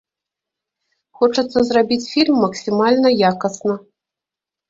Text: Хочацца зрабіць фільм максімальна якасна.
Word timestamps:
Хочацца 1.19 1.59
зрабіць 1.67 2.01
фільм 2.13 2.35
максімальна 2.45 3.09
якасна. 3.31 3.73